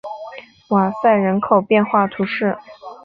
[0.69, 2.57] 瓦塞人口变化图示